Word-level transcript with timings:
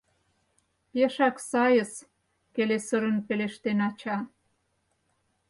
—Пешак 0.91 1.35
сайыс,— 1.51 1.93
келесырын 2.53 3.17
пелештен 3.27 3.79
ача. 3.87 4.17